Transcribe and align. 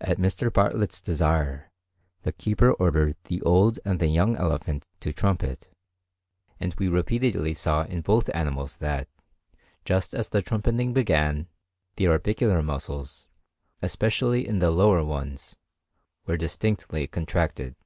At 0.00 0.18
Mr. 0.18 0.52
Bartlett's 0.52 1.00
desire 1.00 1.70
the 2.22 2.32
keeper 2.32 2.72
ordered 2.72 3.14
the 3.28 3.40
old 3.42 3.78
and 3.84 4.00
the 4.00 4.08
young 4.08 4.34
elephant 4.34 4.88
to 4.98 5.12
trumpet; 5.12 5.68
and 6.58 6.74
we 6.74 6.88
repeatedly 6.88 7.54
saw 7.54 7.84
in 7.84 8.00
both 8.00 8.28
animals 8.34 8.74
that, 8.78 9.08
just 9.84 10.12
as 10.12 10.30
the 10.30 10.42
trumpeting 10.42 10.92
began, 10.92 11.46
the 11.94 12.08
orbicular 12.08 12.64
muscles, 12.64 13.28
especially 13.80 14.42
the 14.42 14.72
lower 14.72 15.04
ones, 15.04 15.56
were 16.26 16.36
distinctly 16.36 17.06
contracted. 17.06 17.76